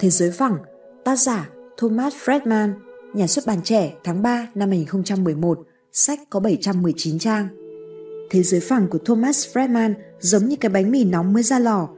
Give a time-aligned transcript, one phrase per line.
[0.00, 0.58] Thế giới phẳng,
[1.04, 2.72] tác giả Thomas Friedman,
[3.14, 5.58] nhà xuất bản trẻ tháng 3 năm 2011,
[5.92, 7.48] sách có 719 trang.
[8.30, 11.88] Thế giới phẳng của Thomas Friedman giống như cái bánh mì nóng mới ra lò.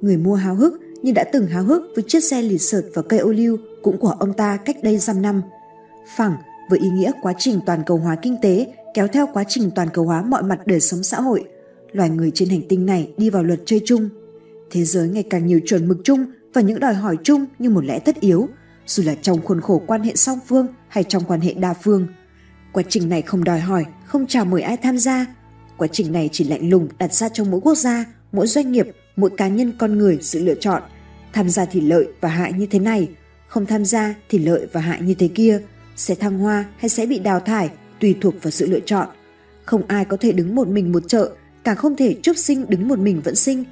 [0.00, 3.02] Người mua háo hức nhưng đã từng háo hức với chiếc xe lì sợt và
[3.02, 5.42] cây ô liu cũng của ông ta cách đây dăm năm.
[6.16, 6.36] Phẳng
[6.70, 9.88] với ý nghĩa quá trình toàn cầu hóa kinh tế kéo theo quá trình toàn
[9.94, 11.44] cầu hóa mọi mặt đời sống xã hội.
[11.92, 14.08] Loài người trên hành tinh này đi vào luật chơi chung.
[14.70, 17.84] Thế giới ngày càng nhiều chuẩn mực chung và những đòi hỏi chung như một
[17.84, 18.48] lẽ tất yếu,
[18.86, 22.06] dù là trong khuôn khổ quan hệ song phương hay trong quan hệ đa phương.
[22.72, 25.26] Quá trình này không đòi hỏi, không chào mời ai tham gia.
[25.76, 28.86] Quá trình này chỉ lạnh lùng đặt ra trong mỗi quốc gia, mỗi doanh nghiệp,
[29.16, 30.82] mỗi cá nhân con người sự lựa chọn.
[31.32, 33.08] Tham gia thì lợi và hại như thế này,
[33.48, 35.60] không tham gia thì lợi và hại như thế kia,
[35.96, 39.08] sẽ thăng hoa hay sẽ bị đào thải tùy thuộc vào sự lựa chọn.
[39.64, 41.30] Không ai có thể đứng một mình một chợ,
[41.64, 43.64] càng không thể chúc sinh đứng một mình vẫn sinh.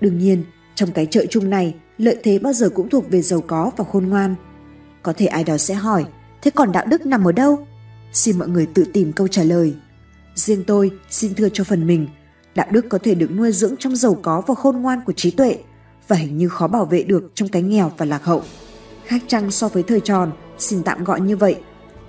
[0.00, 0.44] Đương nhiên,
[0.74, 3.84] trong cái chợ chung này, lợi thế bao giờ cũng thuộc về giàu có và
[3.92, 4.34] khôn ngoan.
[5.02, 6.04] Có thể ai đó sẽ hỏi,
[6.42, 7.66] thế còn đạo đức nằm ở đâu?
[8.12, 9.74] Xin mọi người tự tìm câu trả lời.
[10.34, 12.06] Riêng tôi xin thưa cho phần mình,
[12.54, 15.30] đạo đức có thể được nuôi dưỡng trong giàu có và khôn ngoan của trí
[15.30, 15.58] tuệ
[16.08, 18.42] và hình như khó bảo vệ được trong cái nghèo và lạc hậu.
[19.04, 21.56] Khác chăng so với thời tròn, xin tạm gọi như vậy.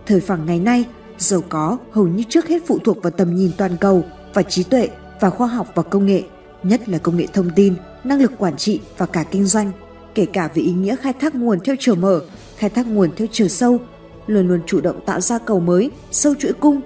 [0.05, 0.85] Thời phẳng ngày nay,
[1.17, 4.63] giàu có hầu như trước hết phụ thuộc vào tầm nhìn toàn cầu và trí
[4.63, 6.23] tuệ và khoa học và công nghệ,
[6.63, 9.72] nhất là công nghệ thông tin, năng lực quản trị và cả kinh doanh,
[10.16, 12.22] kể cả về ý nghĩa khai thác nguồn theo chiều mở,
[12.58, 13.80] khai thác nguồn theo chiều sâu,
[14.28, 16.81] luôn luôn chủ động tạo ra cầu mới, sâu chuỗi cung,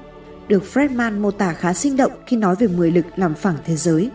[0.48, 3.76] được Fredman mô tả khá sinh động khi nói về 10 lực làm phẳng thế
[3.76, 4.10] giới.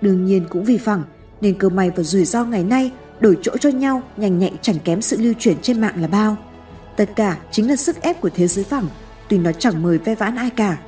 [0.00, 1.02] Đương nhiên cũng vì phẳng,
[1.40, 4.78] nên cơ may và rủi ro ngày nay đổi chỗ cho nhau nhanh nhạy chẳng
[4.84, 6.36] kém sự lưu chuyển trên mạng là bao.
[6.96, 8.86] Tất cả chính là sức ép của thế giới phẳng,
[9.28, 10.78] tuy nó chẳng mời ve vãn ai cả.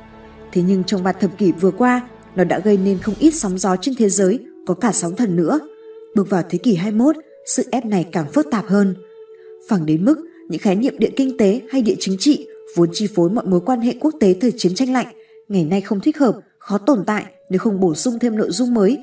[0.51, 2.01] Thế nhưng trong ba thập kỷ vừa qua,
[2.35, 5.35] nó đã gây nên không ít sóng gió trên thế giới, có cả sóng thần
[5.35, 5.59] nữa.
[6.15, 8.95] Bước vào thế kỷ 21, sự ép này càng phức tạp hơn.
[9.69, 10.17] Phẳng đến mức
[10.49, 13.61] những khái niệm địa kinh tế hay địa chính trị vốn chi phối mọi mối
[13.65, 15.07] quan hệ quốc tế thời chiến tranh lạnh,
[15.47, 18.73] ngày nay không thích hợp, khó tồn tại nếu không bổ sung thêm nội dung
[18.73, 18.97] mới.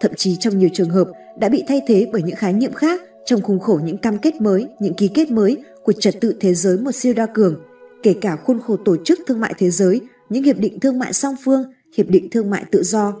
[0.00, 3.00] Thậm chí trong nhiều trường hợp đã bị thay thế bởi những khái niệm khác
[3.24, 6.54] trong khung khổ những cam kết mới, những ký kết mới của trật tự thế
[6.54, 7.60] giới một siêu đa cường,
[8.02, 11.12] kể cả khuôn khổ tổ chức thương mại thế giới, những hiệp định thương mại
[11.12, 11.64] song phương,
[11.96, 13.12] hiệp định thương mại tự do.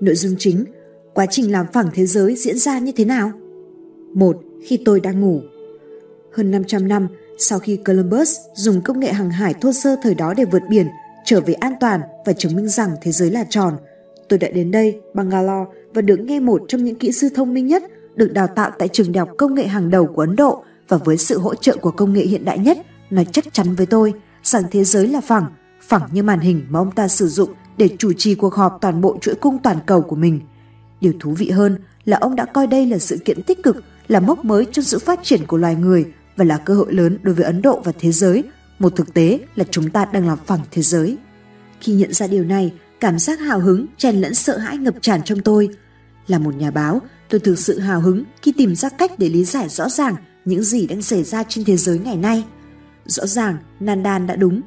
[0.00, 0.64] Nội dung chính,
[1.14, 3.32] quá trình làm phẳng thế giới diễn ra như thế nào?
[4.14, 5.40] Một, khi tôi đang ngủ.
[6.32, 7.08] Hơn 500 năm
[7.38, 10.86] sau khi Columbus dùng công nghệ hàng hải thô sơ thời đó để vượt biển,
[11.24, 13.76] trở về an toàn và chứng minh rằng thế giới là tròn,
[14.28, 17.66] tôi đã đến đây, Bangalore và được nghe một trong những kỹ sư thông minh
[17.66, 17.82] nhất
[18.14, 20.96] được đào tạo tại trường đại học công nghệ hàng đầu của Ấn Độ và
[20.96, 22.78] với sự hỗ trợ của công nghệ hiện đại nhất
[23.10, 25.46] nói chắc chắn với tôi rằng thế giới là phẳng,
[25.80, 29.00] phẳng như màn hình mà ông ta sử dụng để chủ trì cuộc họp toàn
[29.00, 30.40] bộ chuỗi cung toàn cầu của mình.
[31.00, 33.76] Điều thú vị hơn là ông đã coi đây là sự kiện tích cực,
[34.12, 36.06] là mốc mới trong sự phát triển của loài người
[36.36, 38.44] và là cơ hội lớn đối với Ấn Độ và thế giới.
[38.78, 41.16] Một thực tế là chúng ta đang làm phẳng thế giới.
[41.80, 45.22] Khi nhận ra điều này, cảm giác hào hứng, chen lẫn sợ hãi ngập tràn
[45.22, 45.68] trong tôi.
[46.26, 49.44] Là một nhà báo, tôi thực sự hào hứng khi tìm ra cách để lý
[49.44, 50.14] giải rõ ràng
[50.44, 52.44] những gì đang xảy ra trên thế giới ngày nay.
[53.06, 54.60] Rõ ràng, Nandan đã đúng.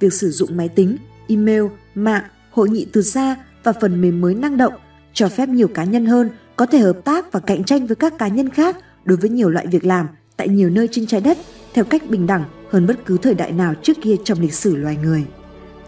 [0.00, 0.96] Việc sử dụng máy tính,
[1.28, 1.62] email,
[1.94, 4.74] mạng, hội nghị từ xa và phần mềm mới năng động
[5.12, 8.18] cho phép nhiều cá nhân hơn có thể hợp tác và cạnh tranh với các
[8.18, 11.38] cá nhân khác đối với nhiều loại việc làm tại nhiều nơi trên trái đất
[11.74, 14.76] theo cách bình đẳng hơn bất cứ thời đại nào trước kia trong lịch sử
[14.76, 15.24] loài người.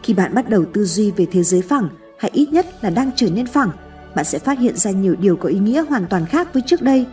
[0.02, 1.88] Khi bạn bắt đầu tư duy về thế giới phẳng
[2.18, 3.70] hay ít nhất là đang trở nên phẳng,
[4.14, 6.82] bạn sẽ phát hiện ra nhiều điều có ý nghĩa hoàn toàn khác với trước
[6.82, 7.06] đây.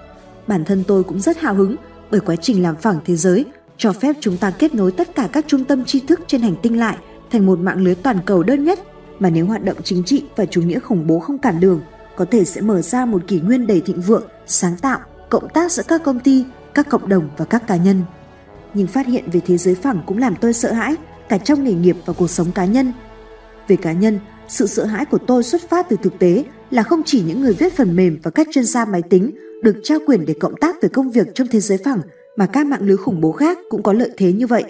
[0.47, 1.75] Bản thân tôi cũng rất hào hứng
[2.11, 3.45] bởi quá trình làm phẳng thế giới
[3.77, 6.55] cho phép chúng ta kết nối tất cả các trung tâm tri thức trên hành
[6.61, 6.97] tinh lại
[7.31, 8.79] thành một mạng lưới toàn cầu đơn nhất
[9.19, 11.81] mà nếu hoạt động chính trị và chủ nghĩa khủng bố không cản đường,
[12.15, 14.99] có thể sẽ mở ra một kỷ nguyên đầy thịnh vượng, sáng tạo,
[15.31, 18.01] cộng tác giữa các công ty, các cộng đồng và các cá nhân.
[18.73, 20.95] Nhưng phát hiện về thế giới phẳng cũng làm tôi sợ hãi,
[21.29, 22.93] cả trong nghề nghiệp và cuộc sống cá nhân.
[23.67, 27.01] Về cá nhân, sự sợ hãi của tôi xuất phát từ thực tế là không
[27.05, 29.31] chỉ những người viết phần mềm và các chuyên gia máy tính
[29.63, 32.01] được trao quyền để cộng tác về công việc trong thế giới phẳng
[32.37, 34.63] mà các mạng lưới khủng bố khác cũng có lợi thế như vậy.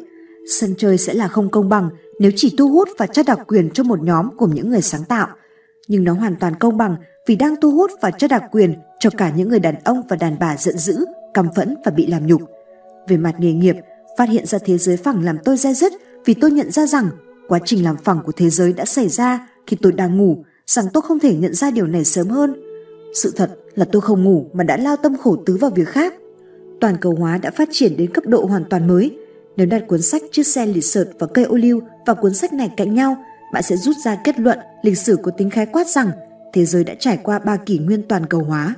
[0.59, 3.69] Sân chơi sẽ là không công bằng nếu chỉ thu hút và trao đặc quyền
[3.69, 5.27] cho một nhóm của những người sáng tạo.
[5.87, 6.95] Nhưng nó hoàn toàn công bằng
[7.27, 10.15] vì đang thu hút và trao đặc quyền cho cả những người đàn ông và
[10.15, 12.41] đàn bà giận dữ, căm phẫn và bị làm nhục.
[13.07, 13.75] Về mặt nghề nghiệp,
[14.17, 15.93] phát hiện ra thế giới phẳng làm tôi dai dứt
[16.25, 17.09] vì tôi nhận ra rằng
[17.47, 20.85] quá trình làm phẳng của thế giới đã xảy ra khi tôi đang ngủ, rằng
[20.93, 22.53] tôi không thể nhận ra điều này sớm hơn.
[23.13, 26.13] Sự thật là tôi không ngủ mà đã lao tâm khổ tứ vào việc khác.
[26.81, 29.17] Toàn cầu hóa đã phát triển đến cấp độ hoàn toàn mới.
[29.57, 32.53] Nếu đặt cuốn sách Chiếc xe lịch sợt và cây ô liu và cuốn sách
[32.53, 33.15] này cạnh nhau,
[33.53, 36.11] bạn sẽ rút ra kết luận lịch sử có tính khái quát rằng
[36.53, 38.75] thế giới đã trải qua ba kỷ nguyên toàn cầu hóa.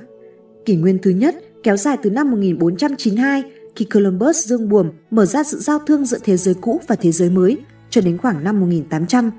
[0.64, 3.42] Kỷ nguyên thứ nhất kéo dài từ năm 1492
[3.76, 7.12] khi Columbus dương buồm mở ra sự giao thương giữa thế giới cũ và thế
[7.12, 7.58] giới mới
[7.90, 9.30] cho đến khoảng năm 1800.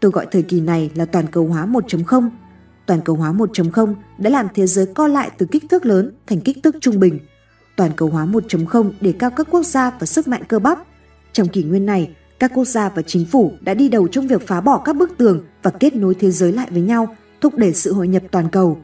[0.00, 2.30] Tôi gọi thời kỳ này là toàn cầu hóa 1.0.
[2.86, 6.40] Toàn cầu hóa 1.0 đã làm thế giới co lại từ kích thước lớn thành
[6.40, 7.18] kích thước trung bình.
[7.76, 10.78] Toàn cầu hóa 1.0 để cao các quốc gia và sức mạnh cơ bắp.
[11.32, 14.46] Trong kỷ nguyên này, các quốc gia và chính phủ đã đi đầu trong việc
[14.46, 17.72] phá bỏ các bức tường và kết nối thế giới lại với nhau, thúc đẩy
[17.72, 18.78] sự hội nhập toàn cầu.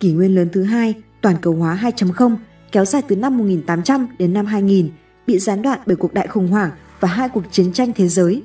[0.00, 2.36] Kỷ nguyên lớn thứ hai, toàn cầu hóa 2.0,
[2.72, 4.90] kéo dài từ năm 1800 đến năm 2000,
[5.26, 8.42] bị gián đoạn bởi cuộc đại khủng hoảng và hai cuộc chiến tranh thế giới.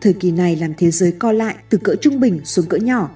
[0.00, 3.10] Thời kỳ này làm thế giới co lại từ cỡ trung bình xuống cỡ nhỏ.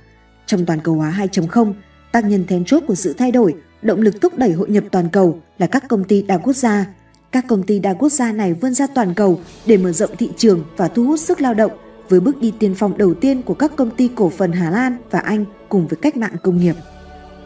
[0.46, 1.74] Trong toàn cầu hóa 2.0,
[2.12, 5.08] tác nhân then chốt của sự thay đổi, động lực thúc đẩy hội nhập toàn
[5.08, 6.86] cầu là các công ty đa quốc gia.
[7.32, 10.30] Các công ty đa quốc gia này vươn ra toàn cầu để mở rộng thị
[10.36, 11.72] trường và thu hút sức lao động
[12.08, 14.96] với bước đi tiên phong đầu tiên của các công ty cổ phần Hà Lan
[15.10, 16.74] và Anh cùng với cách mạng công nghiệp.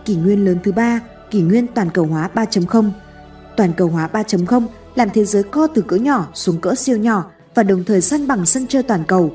[0.04, 1.00] Kỷ nguyên lớn thứ ba,
[1.31, 2.90] kỷ nguyên toàn cầu hóa 3.0.
[3.56, 7.31] Toàn cầu hóa 3.0 làm thế giới co từ cỡ nhỏ xuống cỡ siêu nhỏ
[7.55, 9.32] và đồng thời săn bằng sân chơi toàn cầu.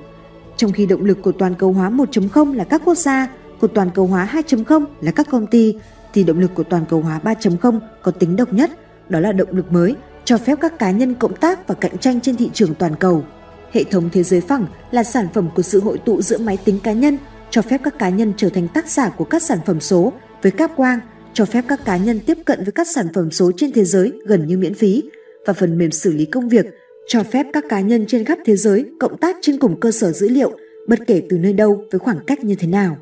[0.57, 3.27] Trong khi động lực của toàn cầu hóa 1.0 là các quốc gia,
[3.61, 5.75] của toàn cầu hóa 2.0 là các công ty,
[6.13, 8.71] thì động lực của toàn cầu hóa 3.0 có tính độc nhất,
[9.09, 9.95] đó là động lực mới,
[10.25, 13.23] cho phép các cá nhân cộng tác và cạnh tranh trên thị trường toàn cầu.
[13.71, 16.79] Hệ thống thế giới phẳng là sản phẩm của sự hội tụ giữa máy tính
[16.83, 17.17] cá nhân,
[17.49, 20.51] cho phép các cá nhân trở thành tác giả của các sản phẩm số với
[20.51, 20.99] cáp quang,
[21.33, 24.11] cho phép các cá nhân tiếp cận với các sản phẩm số trên thế giới
[24.25, 25.03] gần như miễn phí
[25.45, 26.65] và phần mềm xử lý công việc
[27.07, 30.11] cho phép các cá nhân trên khắp thế giới cộng tác trên cùng cơ sở
[30.11, 30.51] dữ liệu
[30.87, 32.97] bất kể từ nơi đâu với khoảng cách như thế nào.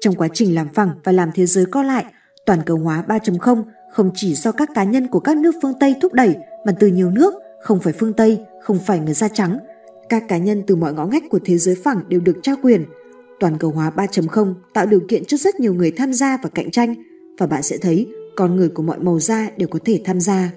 [0.00, 2.04] Trong quá trình làm phẳng và làm thế giới co lại,
[2.46, 5.94] toàn cầu hóa 3.0 không chỉ do các cá nhân của các nước phương Tây
[6.00, 6.34] thúc đẩy
[6.66, 9.58] mà từ nhiều nước, không phải phương Tây, không phải người da trắng.
[10.08, 12.84] Các cá nhân từ mọi ngõ ngách của thế giới phẳng đều được trao quyền.
[13.40, 16.70] Toàn cầu hóa 3.0 tạo điều kiện cho rất nhiều người tham gia và cạnh
[16.70, 16.94] tranh
[17.40, 18.06] và bạn sẽ thấy
[18.36, 20.50] con người của mọi màu da đều có thể tham gia.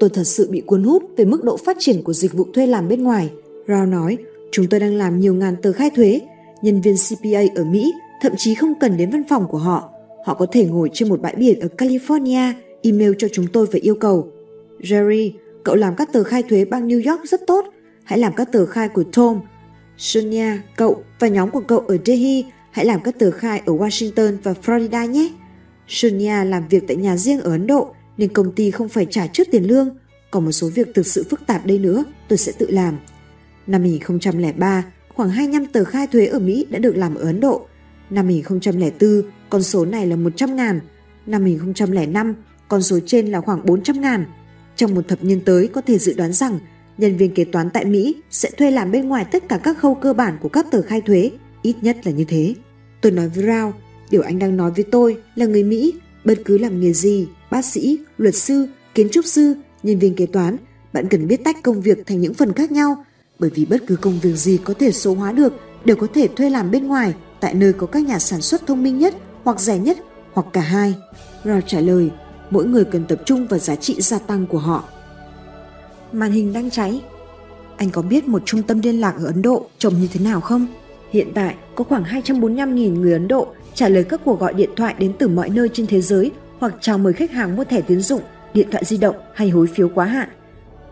[0.00, 2.66] Tôi thật sự bị cuốn hút về mức độ phát triển của dịch vụ thuê
[2.66, 3.30] làm bên ngoài.
[3.68, 4.18] Rao nói,
[4.52, 6.20] chúng tôi đang làm nhiều ngàn tờ khai thuế.
[6.62, 7.92] Nhân viên CPA ở Mỹ
[8.22, 9.90] thậm chí không cần đến văn phòng của họ.
[10.26, 12.52] Họ có thể ngồi trên một bãi biển ở California,
[12.82, 14.32] email cho chúng tôi và yêu cầu.
[14.80, 15.30] Jerry,
[15.64, 17.64] cậu làm các tờ khai thuế bang New York rất tốt.
[18.04, 19.40] Hãy làm các tờ khai của Tom.
[19.96, 24.36] Sonia, cậu và nhóm của cậu ở Delhi hãy làm các tờ khai ở Washington
[24.42, 25.28] và Florida nhé.
[25.92, 29.26] Sonia làm việc tại nhà riêng ở Ấn Độ nên công ty không phải trả
[29.26, 29.96] trước tiền lương.
[30.30, 32.98] Còn một số việc thực sự phức tạp đây nữa, tôi sẽ tự làm.
[33.66, 34.84] Năm 2003,
[35.14, 37.66] khoảng 25 tờ khai thuế ở Mỹ đã được làm ở Ấn Độ.
[38.10, 40.80] Năm 2004, con số này là 100 ngàn.
[41.26, 42.34] Năm 2005,
[42.68, 44.24] con số trên là khoảng 400 ngàn.
[44.76, 46.58] Trong một thập niên tới có thể dự đoán rằng
[46.98, 49.94] nhân viên kế toán tại Mỹ sẽ thuê làm bên ngoài tất cả các khâu
[49.94, 51.30] cơ bản của các tờ khai thuế,
[51.62, 52.54] ít nhất là như thế.
[53.00, 53.74] Tôi nói với Rao,
[54.12, 55.94] điều anh đang nói với tôi là người Mỹ,
[56.24, 60.26] bất cứ làm nghề gì, bác sĩ, luật sư, kiến trúc sư, nhân viên kế
[60.26, 60.56] toán,
[60.92, 63.04] bạn cần biết tách công việc thành những phần khác nhau,
[63.38, 65.52] bởi vì bất cứ công việc gì có thể số hóa được
[65.84, 68.82] đều có thể thuê làm bên ngoài tại nơi có các nhà sản xuất thông
[68.82, 69.14] minh nhất
[69.44, 69.98] hoặc rẻ nhất
[70.32, 70.94] hoặc cả hai.
[71.44, 72.10] Rao trả lời,
[72.50, 74.84] mỗi người cần tập trung vào giá trị gia tăng của họ.
[76.12, 77.02] Màn hình đang cháy.
[77.76, 80.40] Anh có biết một trung tâm liên lạc ở Ấn Độ trông như thế nào
[80.40, 80.66] không?
[81.10, 84.94] Hiện tại có khoảng 245.000 người Ấn Độ trả lời các cuộc gọi điện thoại
[84.98, 88.00] đến từ mọi nơi trên thế giới hoặc chào mời khách hàng mua thẻ tín
[88.00, 88.22] dụng,
[88.54, 90.28] điện thoại di động hay hối phiếu quá hạn.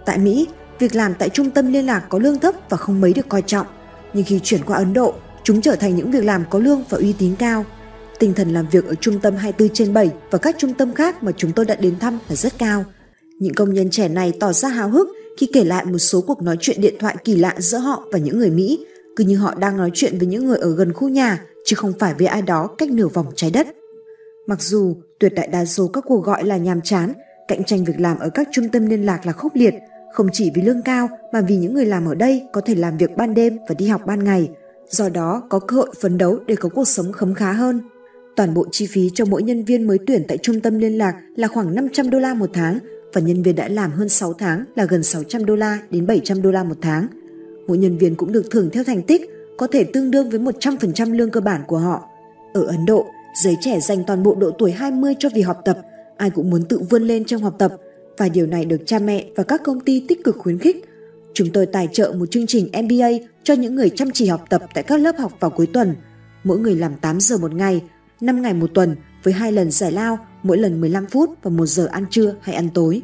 [0.05, 0.47] Tại Mỹ,
[0.79, 3.43] việc làm tại trung tâm liên lạc có lương thấp và không mấy được coi
[3.43, 3.67] trọng,
[4.13, 6.99] nhưng khi chuyển qua Ấn Độ, chúng trở thành những việc làm có lương và
[6.99, 7.65] uy tín cao.
[8.19, 11.23] Tinh thần làm việc ở trung tâm 24 trên 7 và các trung tâm khác
[11.23, 12.85] mà chúng tôi đã đến thăm là rất cao.
[13.39, 15.09] Những công nhân trẻ này tỏ ra hào hức
[15.39, 18.19] khi kể lại một số cuộc nói chuyện điện thoại kỳ lạ giữa họ và
[18.19, 18.87] những người Mỹ,
[19.21, 21.93] cứ như họ đang nói chuyện với những người ở gần khu nhà, chứ không
[21.99, 23.67] phải với ai đó cách nửa vòng trái đất.
[24.47, 27.13] Mặc dù tuyệt đại đa số các cuộc gọi là nhàm chán,
[27.49, 29.75] cạnh tranh việc làm ở các trung tâm liên lạc là khốc liệt,
[30.13, 32.97] không chỉ vì lương cao mà vì những người làm ở đây có thể làm
[32.97, 34.51] việc ban đêm và đi học ban ngày,
[34.89, 37.81] do đó có cơ hội phấn đấu để có cuộc sống khấm khá hơn.
[38.37, 41.15] Toàn bộ chi phí cho mỗi nhân viên mới tuyển tại trung tâm liên lạc
[41.37, 42.79] là khoảng 500 đô la một tháng
[43.13, 46.43] và nhân viên đã làm hơn 6 tháng là gần 600 đô la đến 700
[46.43, 47.07] đô la một tháng.
[47.71, 51.13] Mỗi nhân viên cũng được thưởng theo thành tích, có thể tương đương với 100%
[51.13, 52.09] lương cơ bản của họ.
[52.55, 55.79] Ở Ấn Độ, Giới trẻ dành toàn bộ độ tuổi 20 cho việc học tập,
[56.17, 57.73] ai cũng muốn tự vươn lên trong học tập
[58.19, 60.85] và điều này được cha mẹ và các công ty tích cực khuyến khích.
[61.35, 63.09] Chúng tôi tài trợ một chương trình MBA
[63.43, 65.95] cho những người chăm chỉ học tập tại các lớp học vào cuối tuần.
[66.45, 67.83] Mỗi người làm 8 giờ một ngày,
[68.21, 71.67] 5 ngày một tuần với hai lần giải lao, mỗi lần 15 phút và một
[71.67, 73.03] giờ ăn trưa hay ăn tối.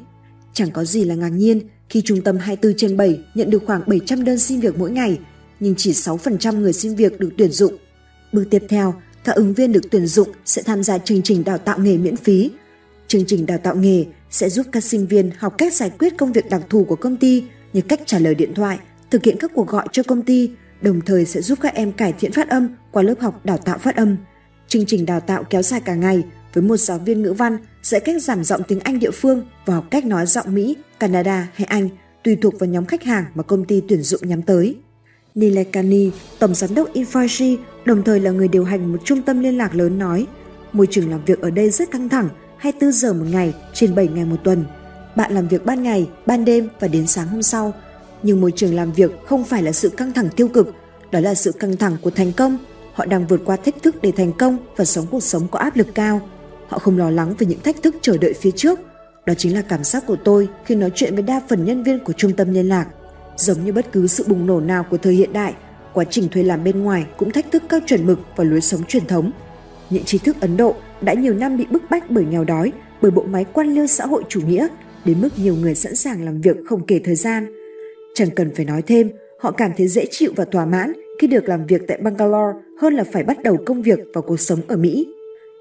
[0.53, 3.83] Chẳng có gì là ngạc nhiên khi trung tâm 24 trên 7 nhận được khoảng
[3.87, 5.19] 700 đơn xin việc mỗi ngày,
[5.61, 7.77] nhưng chỉ 6% người xin việc được tuyển dụng.
[8.33, 11.59] Bước tiếp theo các ứng viên được tuyển dụng sẽ tham gia chương trình đào
[11.59, 12.51] tạo nghề miễn phí.
[13.09, 16.33] Chương trình đào tạo nghề sẽ giúp các sinh viên học cách giải quyết công
[16.33, 18.79] việc đặc thù của công ty như cách trả lời điện thoại,
[19.11, 20.51] thực hiện các cuộc gọi cho công ty,
[20.81, 23.79] đồng thời sẽ giúp các em cải thiện phát âm qua lớp học đào tạo
[23.79, 24.17] phát âm.
[24.69, 26.23] Chương trình đào tạo kéo dài cả ngày
[26.57, 29.75] với một giáo viên ngữ văn dạy cách giảm giọng tiếng Anh địa phương và
[29.75, 31.89] học cách nói giọng Mỹ, Canada hay Anh
[32.25, 34.77] tùy thuộc vào nhóm khách hàng mà công ty tuyển dụng nhắm tới.
[35.35, 39.59] Nilekani, tổng giám đốc Infoji, đồng thời là người điều hành một trung tâm liên
[39.59, 40.27] lạc lớn nói,
[40.73, 44.09] môi trường làm việc ở đây rất căng thẳng, 24 giờ một ngày trên 7
[44.09, 44.65] ngày một tuần.
[45.17, 47.73] Bạn làm việc ban ngày, ban đêm và đến sáng hôm sau.
[48.23, 50.75] Nhưng môi trường làm việc không phải là sự căng thẳng tiêu cực,
[51.11, 52.59] đó là sự căng thẳng của thành công.
[52.95, 55.77] Họ đang vượt qua thách thức để thành công và sống cuộc sống có áp
[55.77, 56.21] lực cao.
[56.69, 58.81] Họ không lo lắng về những thách thức chờ đợi phía trước.
[59.27, 61.99] Đó chính là cảm giác của tôi khi nói chuyện với đa phần nhân viên
[61.99, 62.87] của trung tâm liên lạc.
[63.37, 65.55] Giống như bất cứ sự bùng nổ nào của thời hiện đại,
[65.95, 68.85] quá trình thuê làm bên ngoài cũng thách thức các chuẩn mực và lối sống
[68.85, 69.31] truyền thống.
[69.91, 73.11] Những trí thức Ấn Độ đã nhiều năm bị bức bách bởi nghèo đói, bởi
[73.11, 74.69] bộ máy quan liêu xã hội chủ nghĩa,
[75.05, 77.47] đến mức nhiều người sẵn sàng làm việc không kể thời gian.
[78.15, 81.49] Chẳng cần phải nói thêm, họ cảm thấy dễ chịu và thỏa mãn khi được
[81.49, 84.77] làm việc tại Bangalore hơn là phải bắt đầu công việc và cuộc sống ở
[84.77, 85.07] Mỹ.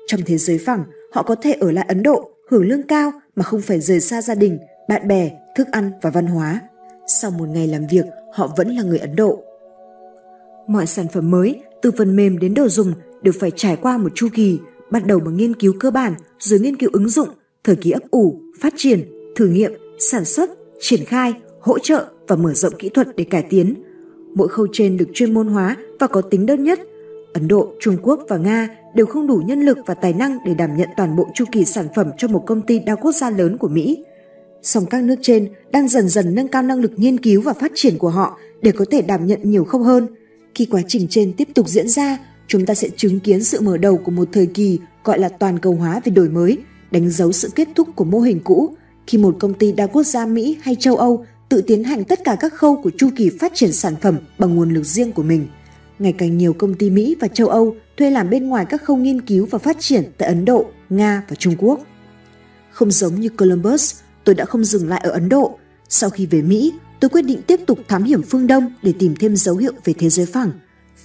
[0.07, 3.43] Trong thế giới phẳng, họ có thể ở lại Ấn Độ, hưởng lương cao mà
[3.43, 4.59] không phải rời xa gia đình,
[4.89, 6.59] bạn bè, thức ăn và văn hóa.
[7.07, 9.43] Sau một ngày làm việc, họ vẫn là người Ấn Độ.
[10.67, 14.12] Mọi sản phẩm mới, từ phần mềm đến đồ dùng, đều phải trải qua một
[14.15, 14.59] chu kỳ,
[14.91, 17.29] bắt đầu bằng nghiên cứu cơ bản, rồi nghiên cứu ứng dụng,
[17.63, 19.00] thời kỳ ấp ủ, phát triển,
[19.35, 23.45] thử nghiệm, sản xuất, triển khai, hỗ trợ và mở rộng kỹ thuật để cải
[23.50, 23.75] tiến.
[24.35, 26.79] Mỗi khâu trên được chuyên môn hóa và có tính đơn nhất.
[27.36, 30.54] Ấn Độ, Trung Quốc và Nga đều không đủ nhân lực và tài năng để
[30.54, 33.30] đảm nhận toàn bộ chu kỳ sản phẩm cho một công ty đa quốc gia
[33.30, 34.04] lớn của Mỹ–
[34.65, 37.72] song các nước trên đang dần dần nâng cao năng lực nghiên cứu và phát
[37.75, 40.08] triển của họ để có thể đảm nhận nhiều không hơn.
[40.56, 43.77] Khi quá trình trên tiếp tục diễn ra, chúng ta sẽ chứng kiến sự mở
[43.77, 46.58] đầu của một thời kỳ gọi là toàn cầu hóa về đổi mới,
[46.92, 48.75] đánh dấu sự kết thúc của mô hình cũ
[49.08, 52.20] khi một công ty đa quốc gia Mỹ hay châu Âu tự tiến hành tất
[52.24, 55.24] cả các khâu của chu kỳ phát triển sản phẩm bằng nguồn lực riêng của
[55.24, 55.48] mình.
[55.99, 58.97] Ngày càng nhiều công ty Mỹ và châu Âu thuê làm bên ngoài các khâu
[58.97, 61.79] nghiên cứu và phát triển tại Ấn Độ, Nga và Trung Quốc.
[62.71, 65.57] Không giống như Columbus, tôi đã không dừng lại ở Ấn Độ.
[65.89, 69.15] Sau khi về Mỹ, tôi quyết định tiếp tục thám hiểm phương Đông để tìm
[69.19, 70.51] thêm dấu hiệu về thế giới phẳng.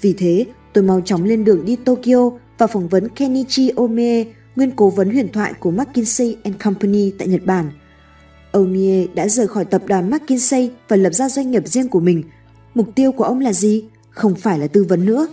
[0.01, 4.25] Vì thế, tôi mau chóng lên đường đi Tokyo và phỏng vấn Kenichi Omie,
[4.57, 7.71] nguyên cố vấn huyền thoại của McKinsey and Company tại Nhật Bản.
[8.53, 12.23] Omie đã rời khỏi tập đoàn McKinsey và lập ra doanh nghiệp riêng của mình.
[12.75, 13.85] Mục tiêu của ông là gì?
[14.11, 15.29] Không phải là tư vấn nữa.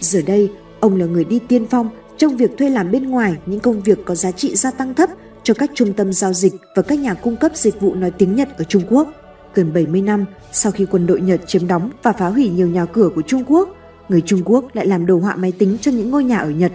[0.00, 3.60] Giờ đây, ông là người đi tiên phong trong việc thuê làm bên ngoài những
[3.60, 5.10] công việc có giá trị gia tăng thấp
[5.42, 8.36] cho các trung tâm giao dịch và các nhà cung cấp dịch vụ nói tiếng
[8.36, 9.08] Nhật ở Trung Quốc.
[9.54, 12.84] Gần 70 năm sau khi quân đội Nhật chiếm đóng và phá hủy nhiều nhà
[12.84, 13.68] cửa của Trung Quốc,
[14.08, 16.72] người Trung Quốc lại làm đồ họa máy tính cho những ngôi nhà ở Nhật.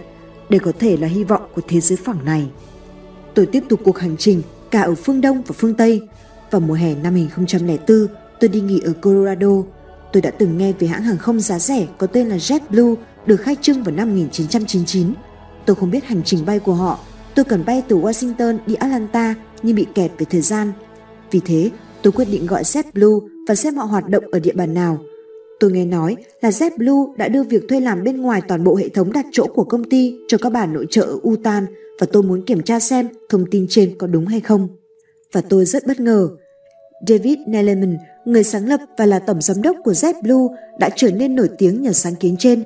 [0.48, 2.50] Đây có thể là hy vọng của thế giới phẳng này.
[3.34, 6.00] Tôi tiếp tục cuộc hành trình cả ở phương Đông và phương Tây.
[6.50, 8.06] Vào mùa hè năm 2004,
[8.40, 9.48] tôi đi nghỉ ở Colorado.
[10.14, 12.94] Tôi đã từng nghe về hãng hàng không giá rẻ có tên là JetBlue
[13.26, 15.14] được khai trương vào năm 1999.
[15.66, 16.98] Tôi không biết hành trình bay của họ
[17.34, 20.72] Tôi cần bay từ Washington đi Atlanta nhưng bị kẹt về thời gian.
[21.30, 21.70] Vì thế,
[22.02, 24.98] tôi quyết định gọi JetBlue và xem họ hoạt động ở địa bàn nào.
[25.60, 28.88] Tôi nghe nói là JetBlue đã đưa việc thuê làm bên ngoài toàn bộ hệ
[28.88, 31.66] thống đặt chỗ của công ty cho các bản nội trợ ở Utan
[32.00, 34.68] và tôi muốn kiểm tra xem thông tin trên có đúng hay không.
[35.32, 36.28] Và tôi rất bất ngờ.
[37.08, 41.34] David Nelleman, người sáng lập và là tổng giám đốc của JetBlue đã trở nên
[41.34, 42.64] nổi tiếng nhờ sáng kiến trên.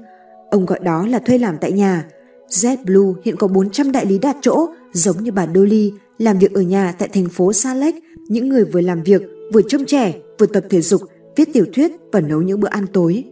[0.51, 2.05] Ông gọi đó là thuê làm tại nhà–
[2.49, 6.61] JetBlue hiện có 400 đại lý đặt chỗ, giống như bà Dolly, làm việc ở
[6.61, 7.99] nhà tại thành phố Sa Lake,
[8.29, 9.23] những người vừa làm việc,
[9.53, 11.01] vừa trông trẻ, vừa tập thể dục,
[11.37, 13.25] viết tiểu thuyết và nấu những bữa ăn tối.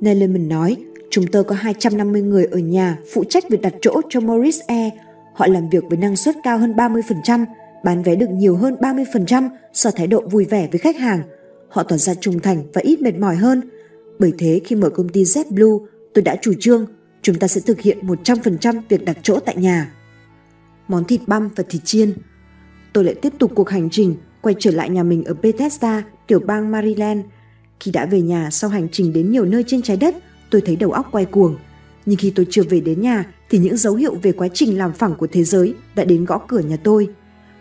[0.00, 0.76] Nellerman nói,
[1.10, 4.92] chúng tôi có 250 người ở nhà phụ trách việc đặt chỗ cho morris Air.
[5.34, 7.44] Họ làm việc với năng suất cao hơn 30%,
[7.84, 11.22] bán vé được nhiều hơn 30% do thái độ vui vẻ với khách hàng.
[11.72, 13.60] Họ tỏ ra trung thành và ít mệt mỏi hơn.
[14.18, 16.86] Bởi thế khi mở công ty JetBlue, tôi đã chủ trương
[17.22, 19.94] chúng ta sẽ thực hiện 100% việc đặt chỗ tại nhà.
[20.88, 22.12] Món thịt băm và thịt chiên.
[22.92, 26.40] Tôi lại tiếp tục cuộc hành trình quay trở lại nhà mình ở Bethesda, tiểu
[26.40, 27.20] bang Maryland.
[27.80, 30.16] Khi đã về nhà sau hành trình đến nhiều nơi trên trái đất,
[30.50, 31.56] tôi thấy đầu óc quay cuồng.
[32.06, 34.92] Nhưng khi tôi chưa về đến nhà thì những dấu hiệu về quá trình làm
[34.92, 37.08] phẳng của thế giới đã đến gõ cửa nhà tôi.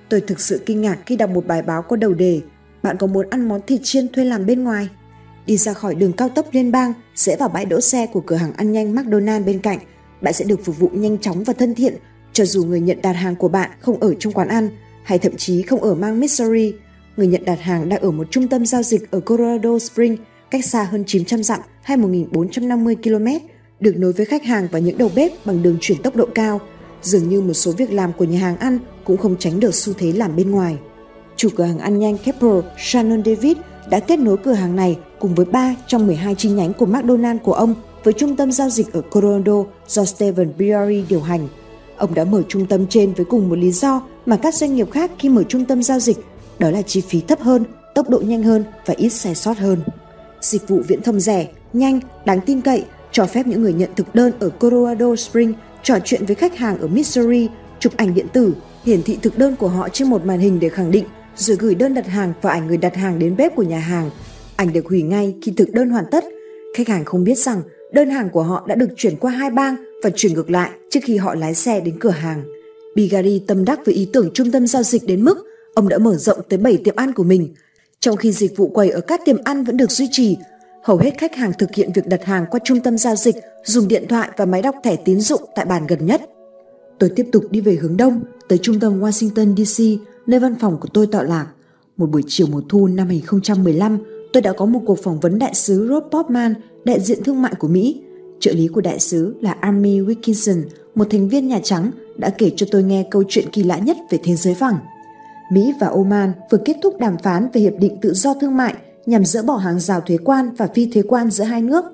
[0.09, 2.41] Tôi thực sự kinh ngạc khi đọc một bài báo có đầu đề
[2.83, 4.89] bạn có muốn ăn món thịt chiên thuê làm bên ngoài?
[5.45, 8.35] Đi ra khỏi đường cao tốc liên bang, sẽ vào bãi đỗ xe của cửa
[8.35, 9.79] hàng ăn nhanh McDonald bên cạnh.
[10.21, 11.95] Bạn sẽ được phục vụ nhanh chóng và thân thiện,
[12.33, 14.69] cho dù người nhận đặt hàng của bạn không ở trong quán ăn
[15.03, 16.73] hay thậm chí không ở mang Missouri.
[17.17, 20.21] Người nhận đặt hàng đang ở một trung tâm giao dịch ở Colorado Springs,
[20.51, 23.45] cách xa hơn 900 dặm hay 1.450 km,
[23.79, 26.59] được nối với khách hàng và những đầu bếp bằng đường chuyển tốc độ cao.
[27.01, 29.93] Dường như một số việc làm của nhà hàng ăn cũng không tránh được xu
[29.93, 30.77] thế làm bên ngoài
[31.41, 33.57] chủ cửa hàng ăn nhanh Keppel, Shannon David
[33.89, 37.41] đã kết nối cửa hàng này cùng với 3 trong 12 chi nhánh của McDonald
[37.43, 39.53] của ông với trung tâm giao dịch ở Colorado
[39.87, 41.47] do Stephen Biari điều hành.
[41.97, 44.91] Ông đã mở trung tâm trên với cùng một lý do mà các doanh nghiệp
[44.91, 46.17] khác khi mở trung tâm giao dịch,
[46.59, 47.63] đó là chi phí thấp hơn,
[47.95, 49.79] tốc độ nhanh hơn và ít sai sót hơn.
[50.41, 54.15] Dịch vụ viễn thông rẻ, nhanh, đáng tin cậy, cho phép những người nhận thực
[54.15, 58.53] đơn ở Colorado Springs trò chuyện với khách hàng ở Missouri, chụp ảnh điện tử,
[58.85, 61.05] hiển thị thực đơn của họ trên một màn hình để khẳng định,
[61.41, 64.09] rồi gửi đơn đặt hàng và ảnh người đặt hàng đến bếp của nhà hàng.
[64.55, 66.23] Ảnh được hủy ngay khi thực đơn hoàn tất.
[66.77, 67.61] Khách hàng không biết rằng
[67.93, 70.99] đơn hàng của họ đã được chuyển qua hai bang và chuyển ngược lại trước
[71.03, 72.43] khi họ lái xe đến cửa hàng.
[72.95, 76.15] Bigari tâm đắc với ý tưởng trung tâm giao dịch đến mức ông đã mở
[76.15, 77.53] rộng tới 7 tiệm ăn của mình.
[77.99, 80.37] Trong khi dịch vụ quầy ở các tiệm ăn vẫn được duy trì,
[80.83, 83.87] hầu hết khách hàng thực hiện việc đặt hàng qua trung tâm giao dịch dùng
[83.87, 86.21] điện thoại và máy đọc thẻ tín dụng tại bàn gần nhất.
[86.99, 89.83] Tôi tiếp tục đi về hướng đông tới trung tâm Washington DC,
[90.27, 91.47] nơi văn phòng của tôi tọa lạc.
[91.97, 93.97] Một buổi chiều mùa thu năm 2015,
[94.33, 96.53] tôi đã có một cuộc phỏng vấn đại sứ Rob Popman,
[96.85, 98.01] đại diện thương mại của Mỹ.
[98.39, 100.63] Trợ lý của đại sứ là Amy Wilkinson,
[100.95, 103.97] một thành viên Nhà Trắng, đã kể cho tôi nghe câu chuyện kỳ lạ nhất
[104.09, 104.77] về thế giới phẳng.
[105.51, 108.75] Mỹ và Oman vừa kết thúc đàm phán về hiệp định tự do thương mại
[109.05, 111.85] nhằm dỡ bỏ hàng rào thuế quan và phi thuế quan giữa hai nước.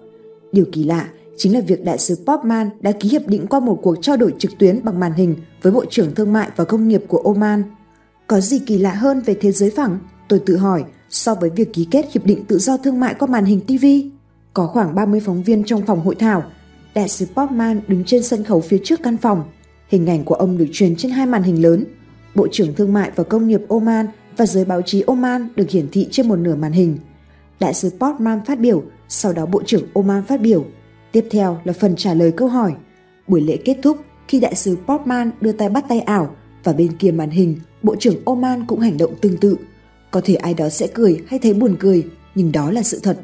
[0.51, 3.79] Điều kỳ lạ chính là việc đại sứ Popman đã ký hiệp định qua một
[3.81, 6.87] cuộc trao đổi trực tuyến bằng màn hình với Bộ trưởng Thương mại và Công
[6.87, 7.63] nghiệp của Oman.
[8.27, 9.99] Có gì kỳ lạ hơn về thế giới phẳng?
[10.27, 13.27] Tôi tự hỏi so với việc ký kết hiệp định tự do thương mại qua
[13.27, 13.85] màn hình TV.
[14.53, 16.43] Có khoảng 30 phóng viên trong phòng hội thảo.
[16.95, 19.43] Đại sứ Popman đứng trên sân khấu phía trước căn phòng.
[19.87, 21.85] Hình ảnh của ông được truyền trên hai màn hình lớn.
[22.35, 24.05] Bộ trưởng Thương mại và Công nghiệp Oman
[24.37, 26.97] và giới báo chí Oman được hiển thị trên một nửa màn hình.
[27.59, 30.65] Đại sứ Portman phát biểu, sau đó Bộ trưởng Oman phát biểu.
[31.11, 32.73] Tiếp theo là phần trả lời câu hỏi.
[33.27, 36.35] Buổi lễ kết thúc khi đại sứ Portman đưa tay bắt tay ảo
[36.67, 39.57] và bên kia màn hình, Bộ trưởng Oman cũng hành động tương tự.
[40.11, 42.05] Có thể ai đó sẽ cười hay thấy buồn cười,
[42.35, 43.19] nhưng đó là sự thật.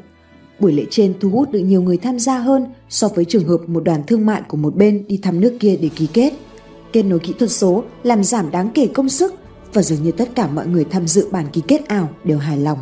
[0.60, 3.58] Buổi lễ trên thu hút được nhiều người tham gia hơn so với trường hợp
[3.66, 6.32] một đoàn thương mại của một bên đi thăm nước kia để ký kết.
[6.92, 9.34] Kết nối kỹ thuật số làm giảm đáng kể công sức
[9.72, 12.58] và dường như tất cả mọi người tham dự bản ký kết ảo đều hài
[12.58, 12.78] lòng.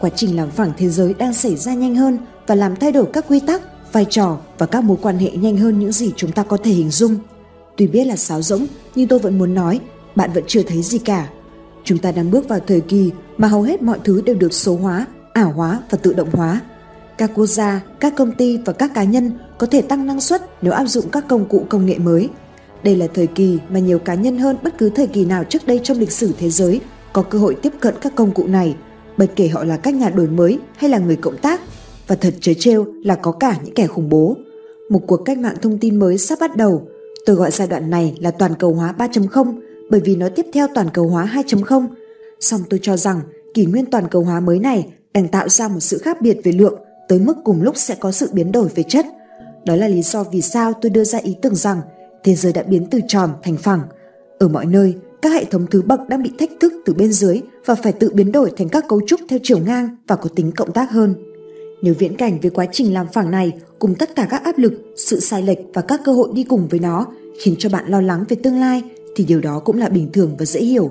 [0.00, 3.06] Quá trình làm phẳng thế giới đang xảy ra nhanh hơn và làm thay đổi
[3.12, 6.32] các quy tắc, vai trò và các mối quan hệ nhanh hơn những gì chúng
[6.32, 7.16] ta có thể hình dung.
[7.76, 9.80] Tuy biết là sáo rỗng, nhưng tôi vẫn muốn nói,
[10.16, 11.28] bạn vẫn chưa thấy gì cả.
[11.84, 14.76] Chúng ta đang bước vào thời kỳ mà hầu hết mọi thứ đều được số
[14.76, 16.60] hóa, ảo hóa và tự động hóa.
[17.18, 20.42] Các quốc gia, các công ty và các cá nhân có thể tăng năng suất
[20.62, 22.28] nếu áp dụng các công cụ công nghệ mới–
[22.82, 25.66] đây là thời kỳ mà nhiều cá nhân hơn bất cứ thời kỳ nào trước
[25.66, 26.80] đây trong lịch sử thế giới
[27.12, 28.76] có cơ hội tiếp cận các công cụ này,
[29.16, 31.60] bất kể họ là các nhà đổi mới hay là người cộng tác.
[32.06, 34.36] Và thật trớ trêu là có cả những kẻ khủng bố.
[34.90, 36.88] Một cuộc cách mạng thông tin mới sắp bắt đầu.
[37.26, 39.60] Tôi gọi giai đoạn này là toàn cầu hóa 3.0
[39.92, 41.86] bởi vì nó tiếp theo toàn cầu hóa 2.0.
[42.40, 43.20] Song tôi cho rằng
[43.54, 46.52] kỷ nguyên toàn cầu hóa mới này đang tạo ra một sự khác biệt về
[46.52, 46.74] lượng
[47.08, 49.06] tới mức cùng lúc sẽ có sự biến đổi về chất.
[49.64, 51.80] Đó là lý do vì sao tôi đưa ra ý tưởng rằng
[52.24, 53.80] thế giới đã biến từ tròn thành phẳng.
[54.38, 57.40] Ở mọi nơi, các hệ thống thứ bậc đang bị thách thức từ bên dưới
[57.66, 60.52] và phải tự biến đổi thành các cấu trúc theo chiều ngang và có tính
[60.52, 61.14] cộng tác hơn.
[61.82, 64.72] Nếu viễn cảnh về quá trình làm phẳng này cùng tất cả các áp lực,
[64.96, 67.06] sự sai lệch và các cơ hội đi cùng với nó
[67.40, 68.82] khiến cho bạn lo lắng về tương lai
[69.16, 70.90] thì điều đó cũng là bình thường và dễ hiểu.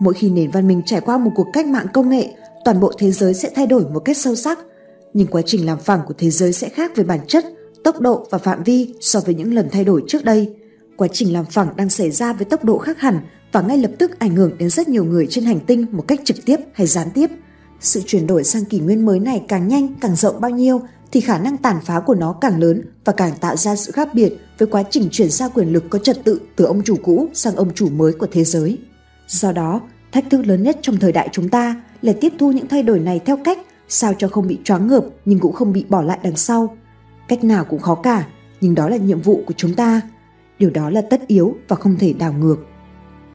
[0.00, 2.28] Mỗi khi nền văn minh trải qua một cuộc cách mạng công nghệ,
[2.64, 4.58] toàn bộ thế giới sẽ thay đổi một cách sâu sắc.
[5.14, 7.44] Nhưng quá trình làm phẳng của thế giới sẽ khác về bản chất,
[7.84, 10.54] tốc độ và phạm vi so với những lần thay đổi trước đây–
[10.96, 13.18] Quá trình làm phẳng đang xảy ra với tốc độ khác hẳn
[13.52, 16.20] và ngay lập tức ảnh hưởng đến rất nhiều người trên hành tinh một cách
[16.24, 17.30] trực tiếp hay gián tiếp.
[17.80, 20.80] Sự chuyển đổi sang kỷ nguyên mới này càng nhanh, càng rộng bao nhiêu
[21.12, 24.08] thì khả năng tàn phá của nó càng lớn và càng tạo ra sự khác
[24.14, 27.28] biệt với quá trình chuyển giao quyền lực có trật tự từ ông chủ cũ
[27.34, 28.78] sang ông chủ mới của thế giới.
[29.28, 29.80] Do đó,
[30.12, 32.98] thách thức lớn nhất trong thời đại chúng ta là tiếp thu những thay đổi
[32.98, 36.18] này theo cách sao cho không bị choáng ngợp nhưng cũng không bị bỏ lại
[36.22, 36.76] đằng sau.
[37.28, 38.26] Cách nào cũng khó cả,
[38.60, 40.00] nhưng đó là nhiệm vụ của chúng ta
[40.58, 42.56] điều đó là tất yếu và không thể đảo ngược